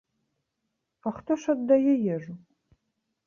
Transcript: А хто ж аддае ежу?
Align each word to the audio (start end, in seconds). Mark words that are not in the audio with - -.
А 1.09 1.11
хто 1.17 1.31
ж 1.43 1.53
аддае 1.55 1.93
ежу? 2.17 2.33